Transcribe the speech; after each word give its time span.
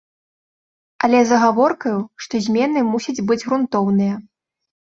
Але 1.07 1.19
з 1.31 1.35
агаворкаю, 1.37 1.99
што 2.27 2.33
змены 2.47 2.79
мусяць 2.91 3.25
быць 3.29 3.41
грунтоўныя. 3.47 4.15